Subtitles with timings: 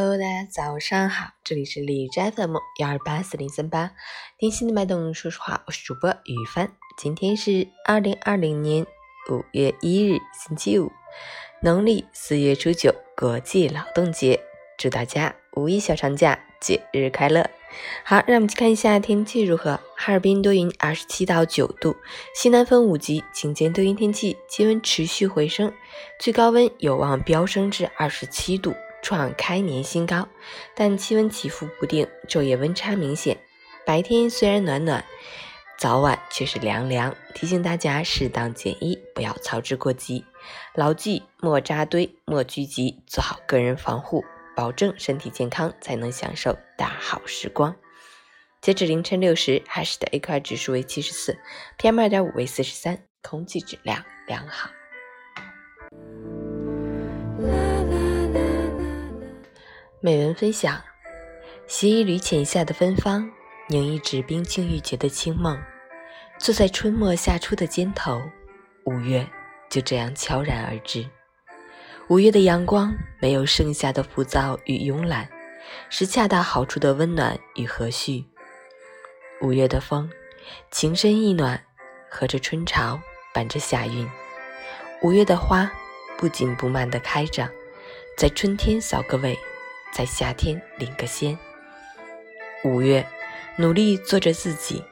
[0.00, 3.90] Hello，大家早上好，这里是荔枝 FM 幺二八四零三八，
[4.38, 6.72] 听心的脉动，说实话，我是主播雨帆。
[6.96, 8.86] 今天是二零二零年
[9.30, 10.90] 五月一日，星期五，
[11.60, 14.40] 农历四月初九，国际劳动节，
[14.78, 17.50] 祝大家五一小长假节日快乐。
[18.02, 19.78] 好，让我们去看一下天气如何。
[19.98, 21.94] 哈尔滨多云，二十七到九度，
[22.34, 25.70] 西南风五级，晴间多云天气，气温持续回升，
[26.18, 28.74] 最高温有望飙升至二十七度。
[29.02, 30.28] 创开年新高，
[30.74, 33.38] 但气温起伏不定，昼夜温差明显。
[33.86, 35.04] 白天虽然暖暖，
[35.78, 37.14] 早晚却是凉凉。
[37.34, 40.24] 提醒大家适当减衣，不要操之过急。
[40.74, 44.24] 牢记莫扎堆，莫聚集，做好个人防护，
[44.54, 47.74] 保证身体健康，才能享受大好时光。
[48.60, 51.38] 截止凌晨六时，海市的 AQI 指数为七十四
[51.78, 54.70] ，PM 二点五为四十三，空气质量良好。
[60.02, 60.82] 美文分享：
[61.66, 63.30] 携一缕浅夏的芬芳，
[63.68, 65.60] 凝一纸冰清玉洁的清梦，
[66.38, 68.22] 坐在春末夏初的肩头，
[68.84, 69.28] 五月
[69.68, 71.06] 就这样悄然而至。
[72.08, 75.28] 五月的阳光没有盛夏的浮躁与慵懒，
[75.90, 78.24] 是恰到好处的温暖与和煦。
[79.42, 80.10] 五月的风，
[80.70, 81.62] 情深意暖，
[82.08, 82.98] 和着春潮，
[83.34, 84.08] 伴着夏韵。
[85.02, 85.70] 五月的花，
[86.16, 87.46] 不紧不慢地开着，
[88.16, 89.38] 在春天扫个尾。
[89.92, 91.38] 在夏天领个先。
[92.64, 93.06] 五月，
[93.56, 94.84] 努力做着自己，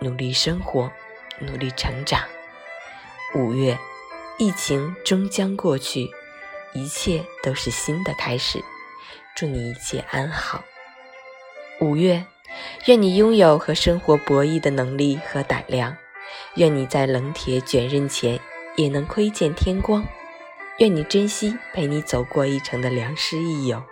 [0.00, 0.90] 努力生活，
[1.38, 2.22] 努力成长。
[3.34, 3.78] 五月，
[4.38, 6.08] 疫情终将过去，
[6.72, 8.62] 一切都是新的开始。
[9.34, 10.64] 祝你一切安好。
[11.80, 12.24] 五月，
[12.86, 15.96] 愿你拥有和生活博弈的能力和胆量。
[16.54, 18.38] 愿你在冷铁卷刃前
[18.76, 20.04] 也能窥见天光。
[20.78, 23.82] 愿你珍惜陪你走过一程的良师益友。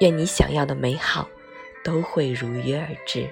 [0.00, 1.28] 愿你想要的美好
[1.82, 3.28] 都会如约而至。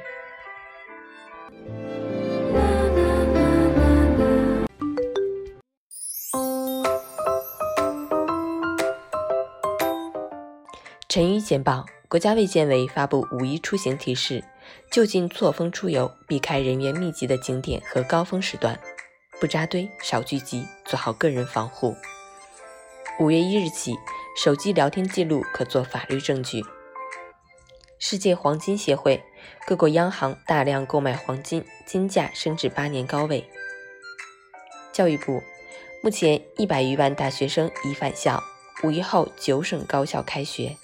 [11.08, 14.42] 晨语简报：国家卫健委发布五一出行提示，
[14.90, 18.76] 就近错峰出游，避开人员密集的景点和高峰时段，
[19.40, 21.94] 不扎堆，少聚集，做好个人防护。
[23.20, 23.94] 五月一日起。
[24.36, 26.62] 手机聊天记录可做法律证据。
[27.98, 29.24] 世界黄金协会，
[29.66, 33.48] 各国央行大量购买黄金，金价升至八年高位。
[34.92, 35.42] 教育部，
[36.02, 38.42] 目前一百余万大学生已返校，
[38.84, 40.76] 五一后九省高校开学。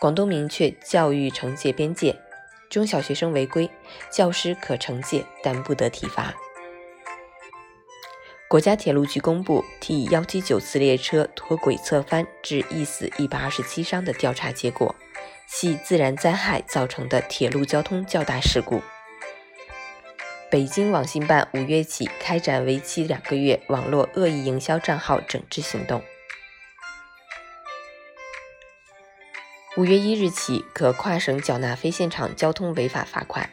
[0.00, 2.18] 广东明确教育惩戒边界，
[2.68, 3.70] 中小学生违规，
[4.10, 6.34] 教师可惩戒，但不得体罚。
[8.52, 14.94] 国家铁路局公布 T 幺七九次列车脱轨侧翻致一死一百二十七伤的调查结果，
[15.46, 18.82] 系自然灾害造成的铁路交通较大事故。
[20.50, 26.02] 北京网信办五月起开展为期两个月网络恶意营销账号整治行动。
[29.78, 33.48] 五月一日起可跨省缴纳非现场交通违法罚款。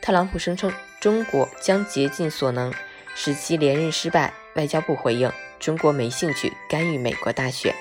[0.00, 2.72] 特朗普声称中国将竭尽所能。
[3.18, 7.74] 使其连任失败，外交部回应：中国没兴趣干预美国大选。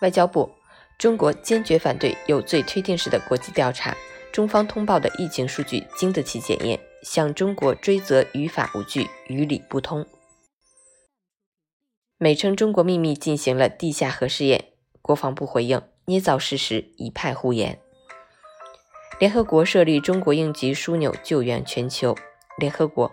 [0.00, 0.48] 外交部：
[0.96, 3.94] 中国坚决反对有罪推定式的国际调查，
[4.32, 10.06] 中方通报的疫情数据经得起检验，向中国追责于法无据、于理不通。
[12.16, 14.66] 美称中国秘密进行了地下核试验，
[15.02, 17.80] 国防部回应：捏造事实，一派胡言。
[19.18, 22.16] 联合国设立中国应急枢纽救援全球。
[22.56, 23.10] 联合国。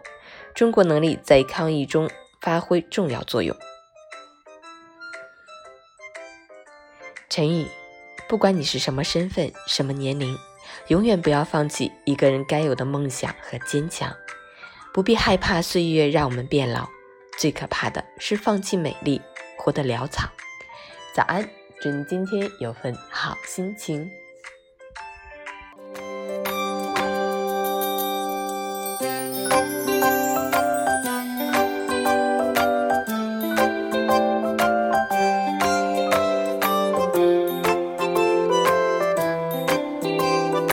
[0.58, 2.10] 中国能力在抗疫中
[2.42, 3.56] 发挥重要作用。
[7.30, 7.68] 陈宇，
[8.28, 10.36] 不管你是什么身份、什么年龄，
[10.88, 14.12] 永远不要放弃一个人该有的梦想和坚强。
[14.92, 16.90] 不必害怕岁月让我们变老，
[17.38, 19.22] 最可怕的是放弃美丽，
[19.60, 20.28] 活得潦草。
[21.14, 21.48] 早安，
[21.80, 24.10] 祝你今天有份好心情。